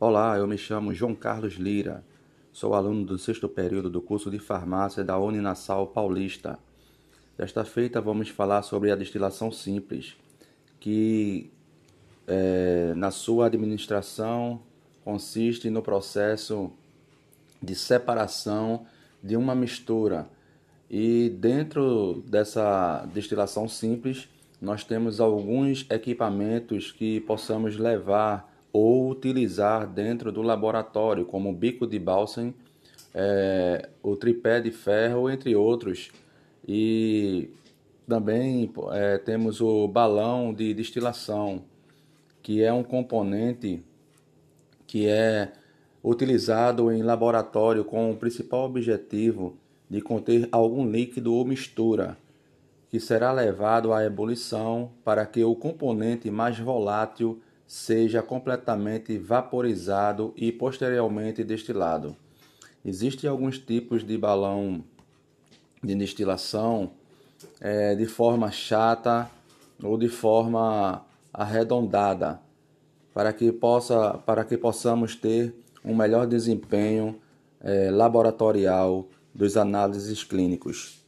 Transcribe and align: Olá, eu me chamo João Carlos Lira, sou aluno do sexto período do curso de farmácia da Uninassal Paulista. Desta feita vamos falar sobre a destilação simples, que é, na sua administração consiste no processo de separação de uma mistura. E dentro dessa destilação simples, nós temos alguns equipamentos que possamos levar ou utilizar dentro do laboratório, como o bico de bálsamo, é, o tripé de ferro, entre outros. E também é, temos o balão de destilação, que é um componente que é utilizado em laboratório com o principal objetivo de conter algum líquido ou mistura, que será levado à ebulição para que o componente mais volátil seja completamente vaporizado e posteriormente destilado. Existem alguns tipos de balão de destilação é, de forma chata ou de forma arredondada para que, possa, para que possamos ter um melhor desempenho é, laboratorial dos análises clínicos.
Olá, 0.00 0.38
eu 0.38 0.46
me 0.46 0.56
chamo 0.56 0.94
João 0.94 1.12
Carlos 1.12 1.54
Lira, 1.54 2.04
sou 2.52 2.72
aluno 2.72 3.04
do 3.04 3.18
sexto 3.18 3.48
período 3.48 3.90
do 3.90 4.00
curso 4.00 4.30
de 4.30 4.38
farmácia 4.38 5.02
da 5.02 5.18
Uninassal 5.18 5.88
Paulista. 5.88 6.56
Desta 7.36 7.64
feita 7.64 8.00
vamos 8.00 8.28
falar 8.28 8.62
sobre 8.62 8.92
a 8.92 8.94
destilação 8.94 9.50
simples, 9.50 10.16
que 10.78 11.50
é, 12.28 12.92
na 12.94 13.10
sua 13.10 13.46
administração 13.46 14.62
consiste 15.04 15.68
no 15.68 15.82
processo 15.82 16.70
de 17.60 17.74
separação 17.74 18.86
de 19.20 19.36
uma 19.36 19.52
mistura. 19.52 20.28
E 20.88 21.28
dentro 21.40 22.22
dessa 22.24 23.04
destilação 23.12 23.68
simples, 23.68 24.28
nós 24.62 24.84
temos 24.84 25.18
alguns 25.18 25.84
equipamentos 25.90 26.92
que 26.92 27.18
possamos 27.22 27.76
levar 27.76 28.57
ou 28.72 29.10
utilizar 29.10 29.86
dentro 29.86 30.30
do 30.30 30.42
laboratório, 30.42 31.24
como 31.24 31.50
o 31.50 31.54
bico 31.54 31.86
de 31.86 31.98
bálsamo, 31.98 32.54
é, 33.14 33.88
o 34.02 34.16
tripé 34.16 34.60
de 34.60 34.70
ferro, 34.70 35.30
entre 35.30 35.54
outros. 35.56 36.10
E 36.66 37.50
também 38.06 38.70
é, 38.92 39.18
temos 39.18 39.60
o 39.60 39.88
balão 39.88 40.52
de 40.52 40.74
destilação, 40.74 41.64
que 42.42 42.62
é 42.62 42.72
um 42.72 42.82
componente 42.82 43.82
que 44.86 45.06
é 45.06 45.52
utilizado 46.02 46.90
em 46.90 47.02
laboratório 47.02 47.84
com 47.84 48.10
o 48.10 48.16
principal 48.16 48.64
objetivo 48.64 49.56
de 49.90 50.00
conter 50.00 50.48
algum 50.52 50.88
líquido 50.88 51.34
ou 51.34 51.44
mistura, 51.44 52.16
que 52.88 52.98
será 52.98 53.32
levado 53.32 53.92
à 53.92 54.04
ebulição 54.04 54.90
para 55.04 55.26
que 55.26 55.42
o 55.44 55.54
componente 55.54 56.30
mais 56.30 56.58
volátil 56.58 57.40
seja 57.68 58.22
completamente 58.22 59.18
vaporizado 59.18 60.32
e 60.34 60.50
posteriormente 60.50 61.44
destilado. 61.44 62.16
Existem 62.82 63.28
alguns 63.28 63.58
tipos 63.58 64.02
de 64.02 64.16
balão 64.16 64.82
de 65.84 65.94
destilação 65.94 66.90
é, 67.60 67.94
de 67.94 68.06
forma 68.06 68.50
chata 68.50 69.30
ou 69.82 69.98
de 69.98 70.08
forma 70.08 71.04
arredondada 71.32 72.40
para 73.12 73.32
que, 73.34 73.52
possa, 73.52 74.14
para 74.14 74.44
que 74.44 74.56
possamos 74.56 75.14
ter 75.14 75.54
um 75.84 75.94
melhor 75.94 76.26
desempenho 76.26 77.20
é, 77.60 77.90
laboratorial 77.90 79.06
dos 79.34 79.58
análises 79.58 80.24
clínicos. 80.24 81.04